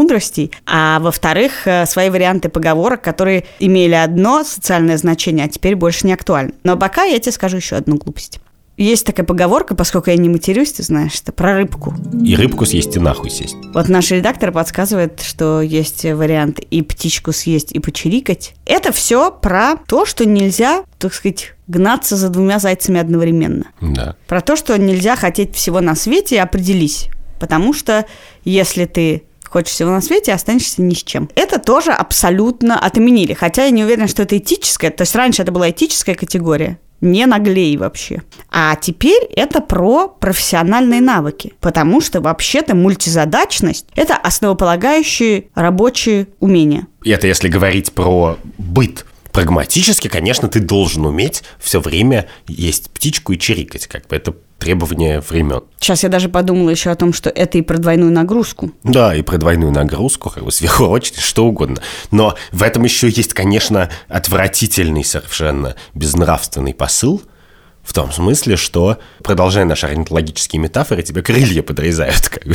[0.66, 6.12] а во-вторых, э, свои варианты поговорок, которые имели одно социальное значение, а теперь больше не
[6.12, 6.52] актуальны.
[6.64, 8.40] Но пока я тебе скажу еще одну глупость.
[8.78, 11.92] Есть такая поговорка, поскольку я не матерюсь, ты знаешь, это про рыбку.
[12.22, 13.56] И рыбку съесть, и нахуй сесть.
[13.74, 18.54] Вот наш редактор подсказывает, что есть вариант и птичку съесть, и почирикать.
[18.66, 23.64] Это все про то, что нельзя, так сказать, гнаться за двумя зайцами одновременно.
[23.80, 24.14] Да.
[24.28, 27.08] Про то, что нельзя хотеть всего на свете, определись.
[27.40, 28.06] Потому что
[28.44, 31.28] если ты хочешь всего на свете, останешься ни с чем.
[31.34, 33.34] Это тоже абсолютно отменили.
[33.34, 34.90] Хотя я не уверена, что это этическое.
[34.90, 36.78] То есть раньше это была этическая категория.
[37.00, 38.22] Не наглей вообще.
[38.50, 41.52] А теперь это про профессиональные навыки.
[41.60, 46.88] Потому что вообще-то мультизадачность– это основополагающие рабочие умения.
[47.04, 49.06] И это если говорить про быт.
[49.30, 53.86] Прагматически, конечно, ты должен уметь все время есть птичку и чирикать.
[53.86, 55.62] Как бы это требование времен.
[55.80, 58.72] Сейчас я даже подумала еще о том, что это и про двойную нагрузку.
[58.82, 61.80] Да, и про двойную нагрузку, как бы сверхурочность, что угодно.
[62.10, 67.22] Но в этом еще есть, конечно, отвратительный совершенно безнравственный посыл,
[67.88, 72.28] в том смысле, что, продолжая наши орнитологические метафоры, тебе крылья подрезают.
[72.28, 72.54] Как бы.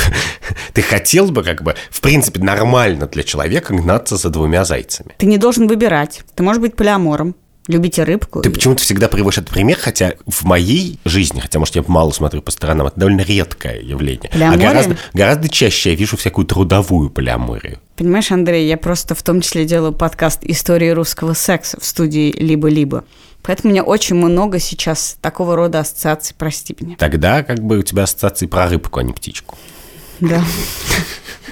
[0.74, 5.16] Ты хотел бы, как бы, в принципе, нормально для человека гнаться за двумя зайцами.
[5.18, 6.22] Ты не должен выбирать.
[6.36, 7.36] Ты можешь быть полиамором.
[7.68, 8.42] Любите рыбку.
[8.42, 12.42] Ты почему-то всегда приводишь этот пример, хотя в моей жизни, хотя, может, я мало смотрю
[12.42, 14.30] по сторонам, это довольно редкое явление.
[14.30, 14.68] А Полиамория?
[14.68, 17.80] гораздо, гораздо чаще я вижу всякую трудовую полиаморию.
[17.96, 23.06] Понимаешь, Андрей, я просто в том числе делаю подкаст «Истории русского секса» в студии «Либо-либо».
[23.44, 26.96] Поэтому у меня очень много сейчас такого рода ассоциаций, прости меня.
[26.98, 29.58] Тогда как бы у тебя ассоциации про рыбку, а не птичку.
[30.20, 30.44] Да.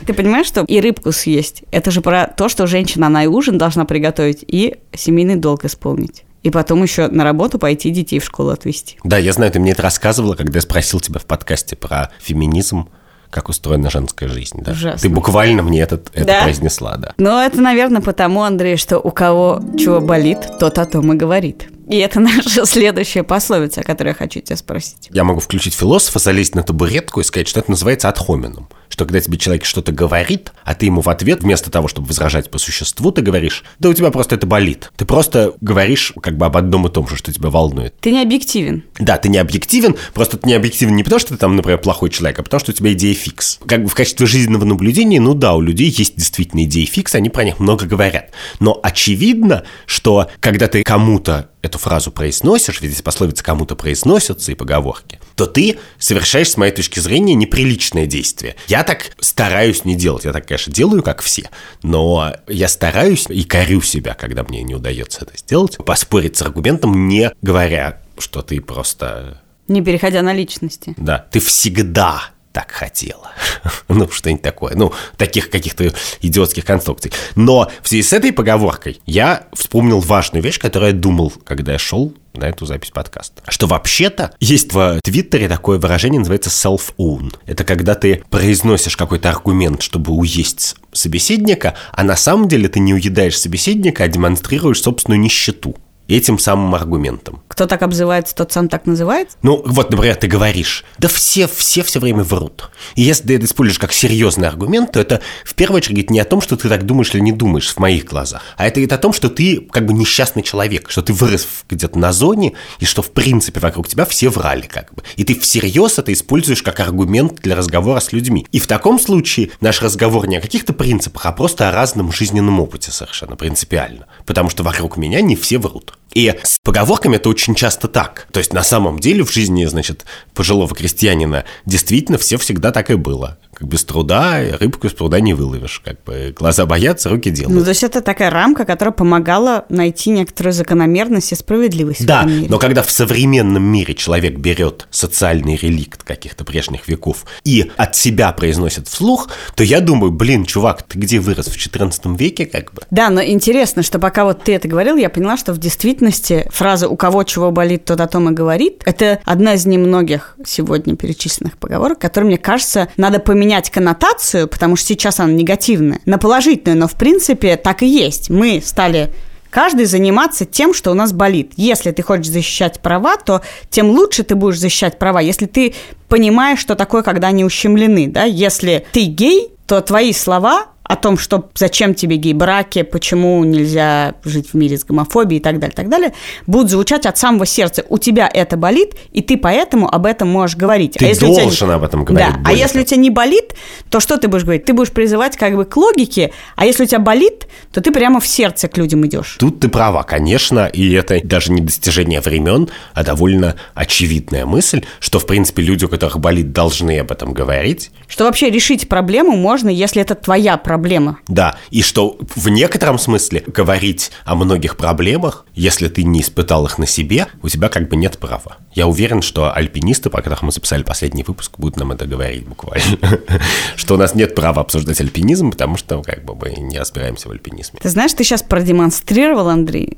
[0.06, 1.64] Ты понимаешь, что и рыбку съесть?
[1.72, 6.24] Это же про то, что женщина, она и ужин должна приготовить, и семейный долг исполнить.
[6.44, 8.98] И потом еще на работу пойти детей в школу отвезти.
[9.04, 12.90] Да, я знаю, ты мне это рассказывала, когда я спросил тебя в подкасте про феминизм,
[13.30, 14.62] как устроена женская жизнь.
[14.62, 14.72] Да?
[14.72, 15.00] Ужасно.
[15.00, 16.44] Ты буквально мне это, это Да?
[16.44, 17.14] произнесла, да.
[17.18, 21.68] Но это, наверное, потому, Андрей, что у кого чего болит, тот о том и говорит.
[21.90, 25.10] И это наша следующая пословица, о которой я хочу тебя спросить.
[25.12, 28.70] Я могу включить философа, залезть на табуретку и сказать, что это называется отхомином.
[28.90, 32.52] Что когда тебе человек что-то говорит, а ты ему в ответ, вместо того, чтобы возражать
[32.52, 34.92] по существу, ты говоришь, да у тебя просто это болит.
[34.98, 37.96] Ты просто говоришь как бы об одном и том же, что тебя волнует.
[38.02, 38.84] Ты не объективен.
[39.00, 42.10] Да, ты не объективен, просто ты не объективен не потому, что ты там, например, плохой
[42.10, 43.60] человек, а потому, что у тебя идея фикс.
[43.66, 47.30] Как бы в качестве жизненного наблюдения, ну да, у людей есть действительно идеи фикс, они
[47.30, 48.32] про них много говорят.
[48.60, 55.20] Но очевидно, что когда ты кому-то эту фразу произносишь, ведь пословицы кому-то произносятся и поговорки,
[55.36, 58.56] то ты совершаешь, с моей точки зрения, неприличное действие.
[58.68, 60.26] Я так стараюсь не делать.
[60.26, 61.50] Я так, конечно, делаю, как все.
[61.84, 67.08] Но я стараюсь и корю себя, когда мне не удается это сделать, поспорить с аргументом,
[67.08, 69.42] не говоря, что ты просто...
[69.68, 70.94] Не переходя на личности.
[70.98, 73.32] Да, ты всегда так хотела.
[73.88, 74.76] ну, что-нибудь такое.
[74.76, 77.12] Ну, таких каких-то идиотских конструкций.
[77.36, 81.80] Но в связи с этой поговоркой я вспомнил важную вещь, которую я думал, когда я
[81.80, 83.42] шел на эту запись подкаста.
[83.48, 87.36] Что вообще-то есть в Твиттере такое выражение, называется self-own.
[87.46, 92.94] Это когда ты произносишь какой-то аргумент, чтобы уесть собеседника, а на самом деле ты не
[92.94, 95.76] уедаешь собеседника, а демонстрируешь собственную нищету
[96.18, 97.42] этим самым аргументом.
[97.48, 99.38] Кто так обзывается, тот сам так называется?
[99.42, 102.70] Ну, вот, например, ты говоришь, да все, все все время врут.
[102.96, 106.26] И если ты это используешь как серьезный аргумент, то это в первую очередь не о
[106.26, 108.98] том, что ты так думаешь или не думаешь в моих глазах, а это говорит о
[108.98, 113.02] том, что ты как бы несчастный человек, что ты вырос где-то на зоне, и что
[113.02, 115.04] в принципе вокруг тебя все врали как бы.
[115.16, 118.46] И ты всерьез это используешь как аргумент для разговора с людьми.
[118.52, 122.60] И в таком случае наш разговор не о каких-то принципах, а просто о разном жизненном
[122.60, 124.08] опыте совершенно принципиально.
[124.26, 125.98] Потому что вокруг меня не все врут.
[126.14, 128.28] И с поговорками это очень часто так.
[128.32, 132.96] То есть на самом деле в жизни, значит, пожилого крестьянина действительно все всегда так и
[132.96, 133.38] было.
[133.62, 135.82] Как без труда рыбку из труда не выловишь.
[135.86, 137.60] Как бы глаза боятся, руки делают.
[137.60, 142.04] Ну, то есть это такая рамка, которая помогала найти некоторую закономерность и справедливость.
[142.06, 147.96] Да, но когда в современном мире человек берет социальный реликт каких-то прежних веков и от
[147.96, 152.74] себя произносит вслух, то я думаю, блин, чувак, ты где вырос в 14 веке, как
[152.74, 152.82] бы?
[152.90, 156.88] Да, но интересно, что пока вот ты это говорил, я поняла, что в действительности фраза
[156.88, 161.58] «у кого чего болит, тот о том и говорит»– это одна из немногих сегодня перечисленных
[161.58, 166.88] поговорок, которые, мне кажется, надо поменять коннотацию, потому что сейчас она негативная, на положительную, но
[166.88, 168.30] в принципе так и есть.
[168.30, 169.12] Мы стали
[169.50, 171.52] каждый заниматься тем, что у нас болит.
[171.58, 175.22] Если ты хочешь защищать права, то тем лучше ты будешь защищать права.
[175.22, 175.76] Если ты
[176.08, 181.18] понимаешь, что такое, когда они ущемлены, да, если ты гей, то твои слова о том,
[181.18, 185.88] что зачем тебе гей-браки, почему нельзя жить в мире с гомофобией и так далее, так
[185.88, 186.14] далее,
[186.48, 187.86] будут звучать от самого сердца.
[187.88, 190.96] У тебя это болит, и ты поэтому об этом можешь говорить.
[190.96, 192.28] Ты а если у тебя- должен об этом говорить.
[192.28, 193.56] Да, а более если у тебя не болит,
[193.90, 194.66] то что ты будешь говорить?
[194.66, 198.20] Ты будешь призывать как бы к логике, а если у тебя болит, то ты прямо
[198.20, 199.38] в сердце к людям идешь.
[199.40, 205.20] Тут ты права, конечно, и это даже не достижение времен, а довольно очевидная мысль, что,
[205.20, 207.92] в принципе, люди, у которых болит, должны об этом говорить.
[208.10, 210.81] Что вообще решить проблему можно, если это твоя проблема.
[211.28, 216.78] Да, и что в некотором смысле говорить о многих проблемах, если ты не испытал их
[216.78, 218.58] на себе, у тебя как бы нет права.
[218.74, 222.98] Я уверен, что альпинисты, про которых мы записали последний выпуск, будут нам это говорить буквально.
[223.76, 227.32] Что у нас нет права обсуждать альпинизм, потому что как бы мы не разбираемся в
[227.32, 227.80] альпинизме.
[227.82, 229.98] Ты знаешь, ты сейчас продемонстрировал, Андрей,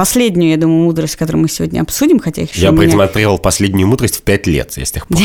[0.00, 3.86] последнюю, я думаю, мудрость, которую мы сегодня обсудим, хотя их еще Я меня- продемонстрировал последнюю
[3.86, 5.18] мудрость в пять лет, я с тех пор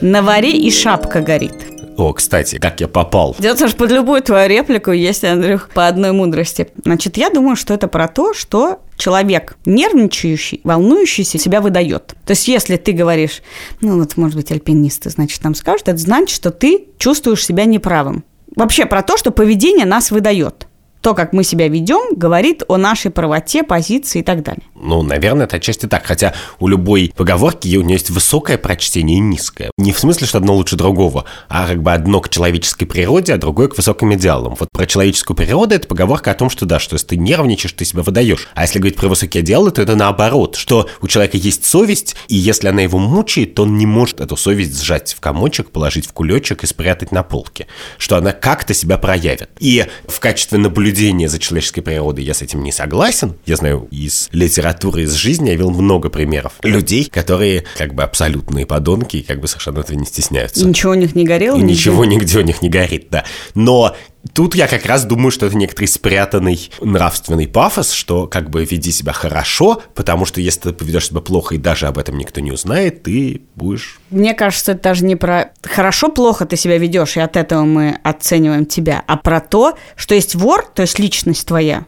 [0.00, 1.54] На варе и шапка горит.
[1.96, 3.36] О, кстати, как я попал.
[3.38, 6.66] Дело в под любую твою реплику есть, Андрюх, по одной мудрости.
[6.84, 12.14] Значит, я думаю, что это про то, что человек нервничающий, волнующийся себя выдает.
[12.26, 13.42] То есть, если ты говоришь,
[13.80, 18.24] ну вот, может быть, альпинисты, значит, нам скажут, это значит, что ты чувствуешь себя неправым.
[18.56, 20.66] Вообще про то, что поведение нас выдает.
[21.00, 24.62] То, как мы себя ведем, говорит о нашей правоте, позиции и так далее.
[24.74, 26.04] Ну, наверное, это отчасти так.
[26.04, 29.70] Хотя у любой поговорки у нее есть высокое прочтение и низкое.
[29.78, 33.38] Не в смысле, что одно лучше другого, а как бы одно к человеческой природе, а
[33.38, 34.56] другое к высоким идеалам.
[34.58, 37.86] Вот про человеческую природу это поговорка о том, что да, что если ты нервничаешь, ты
[37.86, 38.48] себя выдаешь.
[38.54, 42.36] А если говорить про высокие идеалы, то это наоборот, что у человека есть совесть, и
[42.36, 46.12] если она его мучает, то он не может эту совесть сжать в комочек, положить в
[46.12, 47.66] кулечек и спрятать на полке.
[47.96, 49.48] Что она как-то себя проявит.
[49.58, 53.34] И в качестве наблюдения за человеческой природой я с этим не согласен.
[53.46, 58.66] Я знаю из литературы, из жизни, я видел много примеров людей, которые как бы абсолютные
[58.66, 60.60] подонки и как бы совершенно этого не стесняются.
[60.60, 61.56] И ничего у них не горело?
[61.56, 61.72] И нигде?
[61.72, 63.24] ничего нигде у них не горит, да.
[63.54, 63.94] Но
[64.32, 68.92] тут я как раз думаю, что это некоторый спрятанный нравственный пафос, что как бы веди
[68.92, 72.52] себя хорошо, потому что если ты поведешь себя плохо и даже об этом никто не
[72.52, 74.00] узнает, ты будешь...
[74.10, 78.66] Мне кажется, это даже не про хорошо-плохо ты себя ведешь, и от этого мы оцениваем
[78.66, 81.86] тебя, а про то, что есть вор, то есть личность твоя,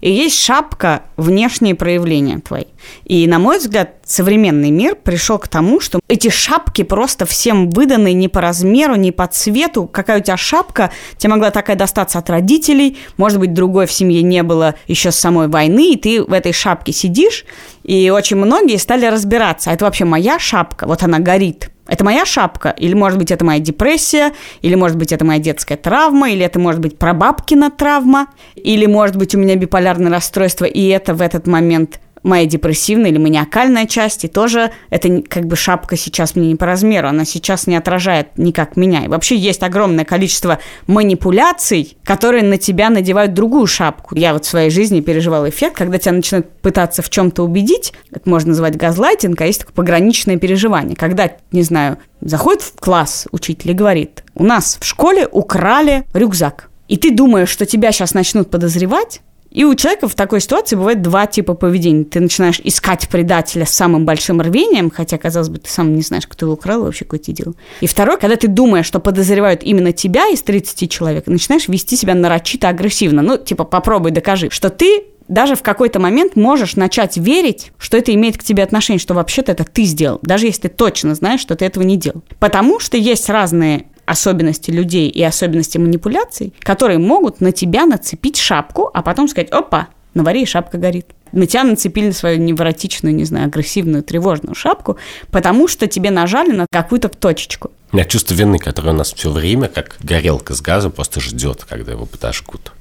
[0.00, 2.66] и есть шапка внешние проявления твои.
[3.04, 8.12] И, на мой взгляд, современный мир пришел к тому, что эти шапки просто всем выданы
[8.14, 9.86] не по размеру, не по цвету.
[9.86, 14.22] Какая у тебя шапка, тебе могла такая достаться от родителей, может быть, другой в семье
[14.22, 17.44] не было еще с самой войны, и ты в этой шапке сидишь,
[17.84, 22.24] и очень многие стали разбираться, а это вообще моя шапка, вот она горит, это моя
[22.24, 26.44] шапка, или, может быть, это моя депрессия, или, может быть, это моя детская травма, или
[26.44, 31.22] это, может быть, прабабкина травма, или, может быть, у меня биполярное расстройство, и это в
[31.22, 36.48] этот момент моя депрессивная или маниакальная часть, и тоже это как бы шапка сейчас мне
[36.48, 39.04] не по размеру, она сейчас не отражает никак меня.
[39.04, 44.14] И вообще есть огромное количество манипуляций, которые на тебя надевают другую шапку.
[44.16, 48.28] Я вот в своей жизни переживала эффект, когда тебя начинают пытаться в чем-то убедить, это
[48.28, 53.70] можно называть газлайтинг, а есть такое пограничное переживание, когда, не знаю, заходит в класс учитель
[53.70, 56.70] и говорит, у нас в школе украли рюкзак.
[56.88, 61.00] И ты думаешь, что тебя сейчас начнут подозревать, и у человека в такой ситуации бывает
[61.00, 62.04] два типа поведения.
[62.04, 66.26] Ты начинаешь искать предателя с самым большим рвением, хотя, казалось бы, ты сам не знаешь,
[66.26, 67.54] кто его украл вообще какое то дело.
[67.80, 72.14] И второй, когда ты думаешь, что подозревают именно тебя из 30 человек, начинаешь вести себя
[72.14, 73.22] нарочито агрессивно.
[73.22, 78.14] Ну, типа, попробуй докажи, что ты даже в какой-то момент можешь начать верить, что это
[78.14, 81.54] имеет к тебе отношение, что вообще-то это ты сделал, даже если ты точно знаешь, что
[81.54, 82.22] ты этого не делал.
[82.38, 88.90] Потому что есть разные особенности людей и особенности манипуляций, которые могут на тебя нацепить шапку,
[88.92, 91.06] а потом сказать, опа, на варе шапка горит.
[91.32, 94.96] На тебя нацепили свою невротичную, не знаю, агрессивную, тревожную шапку,
[95.30, 97.70] потому что тебе нажали на какую-то точечку.
[97.92, 101.64] У меня чувство вины, которое у нас все время, как горелка с газом, просто ждет,
[101.68, 102.72] когда его подожгут.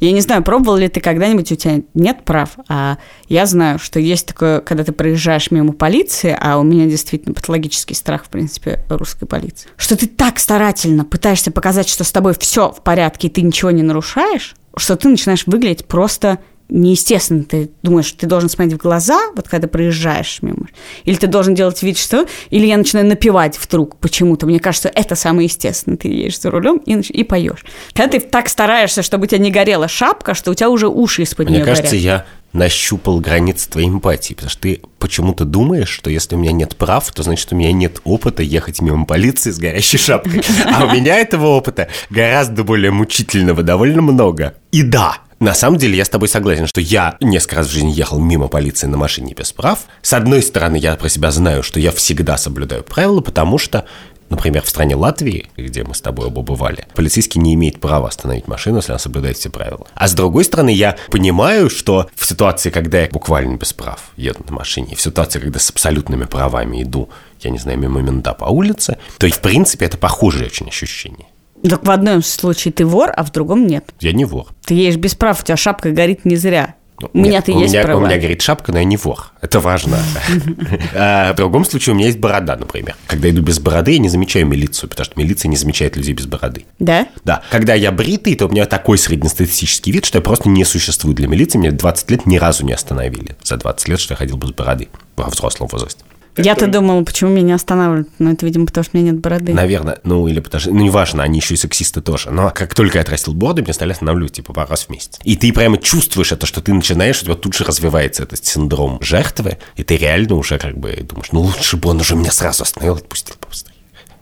[0.00, 3.98] Я не знаю, пробовал ли ты когда-нибудь, у тебя нет прав, а я знаю, что
[4.00, 8.84] есть такое, когда ты проезжаешь мимо полиции, а у меня действительно патологический страх, в принципе,
[8.88, 13.30] русской полиции, что ты так старательно пытаешься показать, что с тобой все в порядке, и
[13.30, 17.44] ты ничего не нарушаешь, что ты начинаешь выглядеть просто неестественно.
[17.44, 20.68] Ты думаешь, ты должен смотреть в глаза, вот когда проезжаешь мимо.
[21.04, 22.26] Или ты должен делать вид, что...
[22.50, 24.46] Или я начинаю напевать вдруг почему-то.
[24.46, 25.96] Мне кажется, это самое естественное.
[25.96, 27.64] Ты едешь за рулем и, и поешь.
[27.94, 31.22] Когда ты так стараешься, чтобы у тебя не горела шапка, что у тебя уже уши
[31.22, 32.04] из-под Мне нее кажется, горят.
[32.04, 36.76] я нащупал границы твоей эмпатии, потому что ты почему-то думаешь, что если у меня нет
[36.76, 40.42] прав, то значит у меня нет опыта ехать мимо полиции с горящей шапкой.
[40.72, 44.54] А у меня этого опыта гораздо более мучительного довольно много.
[44.72, 47.92] И да, на самом деле я с тобой согласен, что я несколько раз в жизни
[47.92, 49.80] ехал мимо полиции на машине без прав.
[50.02, 53.84] С одной стороны, я про себя знаю, что я всегда соблюдаю правила, потому что
[54.28, 58.48] Например, в стране Латвии, где мы с тобой оба бывали, полицейский не имеет права остановить
[58.48, 59.86] машину, если она соблюдает все правила.
[59.94, 64.40] А с другой стороны, я понимаю, что в ситуации, когда я буквально без прав еду
[64.48, 67.08] на машине, в ситуации, когда с абсолютными правами иду,
[67.40, 71.28] я не знаю, мимо мента по улице, то, в принципе, это похожее очень ощущение.
[71.68, 73.84] Так в одном случае ты вор, а в другом нет.
[74.00, 74.46] Я не вор.
[74.64, 76.74] Ты едешь без прав, у тебя шапка горит не зря.
[76.98, 78.00] У Нет, меня ты у есть меня, права.
[78.00, 79.30] У меня горит шапка, но я не вор.
[79.42, 79.98] Это важно.
[80.94, 82.96] А В другом случае у меня есть борода, например.
[83.06, 86.26] Когда иду без бороды, я не замечаю милицию, потому что милиция не замечает людей без
[86.26, 86.64] бороды.
[86.78, 87.06] Да?
[87.24, 87.42] Да.
[87.50, 91.28] Когда я бритый, то у меня такой среднестатистический вид, что я просто не существую для
[91.28, 91.58] милиции.
[91.58, 93.36] Меня 20 лет ни разу не остановили.
[93.42, 96.02] За 20 лет, что я ходил без бороды во взрослом возрасте.
[96.36, 98.08] Я-то думала, почему меня не останавливают.
[98.18, 99.52] Но это, видимо, потому что у меня нет бороды.
[99.52, 102.30] Наверное, ну или потому что, ну неважно, они еще и сексисты тоже.
[102.30, 105.18] Но как только я отрастил бороду, меня стали останавливать типа пару раз в месяц.
[105.24, 108.98] И ты прямо чувствуешь это, что ты начинаешь, у тебя тут же развивается этот синдром
[109.00, 112.62] жертвы, и ты реально уже как бы думаешь, ну лучше бы он уже меня сразу
[112.62, 113.76] остановил, отпустил побыстрее.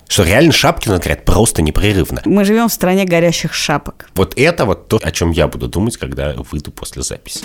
[0.06, 2.22] Что реально шапки говорят просто непрерывно.
[2.24, 4.06] Мы живем в стране горящих шапок.
[4.14, 7.44] Вот это вот то, о чем я буду думать, когда выйду после записи.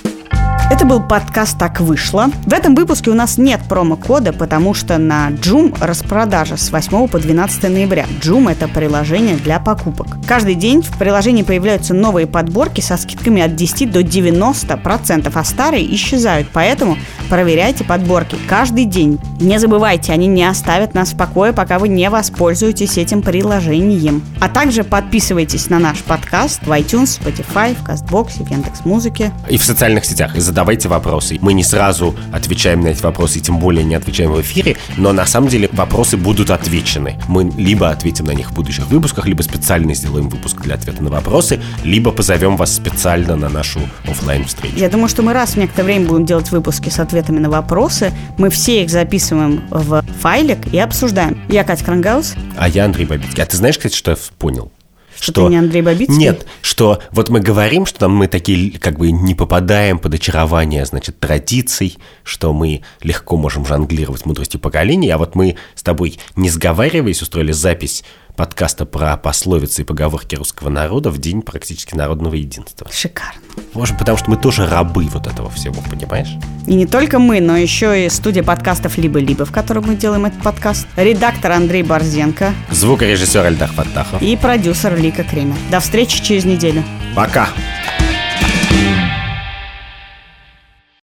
[0.72, 2.28] Это был подкаст «Так вышло».
[2.46, 7.18] В этом выпуске у нас нет промокода, потому что на Joom распродажа с 8 по
[7.18, 8.06] 12 ноября.
[8.22, 10.18] Joom– это приложение для покупок.
[10.28, 15.96] Каждый день в приложении появляются новые подборки со скидками от 10 до 90%, а старые
[15.96, 16.48] исчезают.
[16.54, 16.98] Поэтому
[17.30, 19.20] проверяйте подборки каждый день.
[19.40, 24.24] Не забывайте, они не оставят нас в покое, пока вы не воспользуетесь этим приложением.
[24.40, 29.32] А также подписывайтесь на наш подкаст в iTunes, Spotify, в Кастбоксе, в Яндекс.Музыке.
[29.50, 30.19] И в социальных сетях.
[30.36, 31.38] И задавайте вопросы.
[31.42, 35.14] Мы не сразу отвечаем на эти вопросы, и тем более не отвечаем в эфире, но
[35.14, 37.18] на самом деле вопросы будут отвечены.
[37.28, 41.10] Мы либо ответим на них в будущих выпусках, либо специально сделаем выпуск для ответа на
[41.10, 45.58] вопросы, либо позовем вас специально на нашу офлайн встречу Я думаю, что мы раз в
[45.58, 48.12] некоторое время будем делать выпуски с ответами на вопросы.
[48.38, 51.42] Мы все их записываем в файлик и обсуждаем.
[51.50, 52.36] Я Катя Крангаус.
[52.58, 53.44] А я Андрей Бабицкий.
[53.44, 54.72] А ты знаешь, кстати, что я понял?
[55.20, 56.16] Что ты не Андрей Бабицкий?
[56.16, 60.86] Нет, что вот мы говорим, что там мы такие как бы не попадаем под очарование,
[60.86, 66.50] значит, традиций, что мы легко можем жонглировать мудростью поколений, а вот мы с тобой, не
[66.50, 68.04] сговариваясь, устроили запись
[68.36, 72.88] подкаста про пословицы и поговорки русского народа в день практически народного единства.
[72.92, 73.42] Шикарно.
[73.74, 76.30] Может, потому что мы тоже рабы вот этого всего, понимаешь?
[76.66, 80.42] И не только мы, но еще и студия подкастов «Либо-либо», в которой мы делаем этот
[80.42, 84.22] подкаст, редактор Андрей Борзенко Звукорежиссер Эльдар Фаттахов.
[84.22, 85.56] и продюсер Лика Кремер.
[85.70, 86.84] До встречи через неделю.
[87.16, 87.50] Пока!